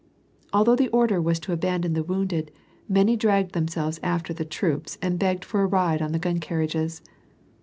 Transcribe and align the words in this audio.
Although 0.51 0.77
the 0.77 0.87
order 0.89 1.21
was 1.21 1.39
to 1.41 1.53
abandon 1.53 1.93
the 1.93 2.01
wounded, 2.01 2.49
many 2.89 3.15
dragged 3.15 3.51
themselves 3.53 3.99
after 4.01 4.33
the 4.33 4.43
troops 4.43 4.97
and 4.99 5.19
begged 5.19 5.45
for 5.45 5.61
a 5.61 5.67
ride 5.67 6.01
on 6.01 6.11
the 6.11 6.17
gun 6.17 6.39
carriages. 6.39 7.03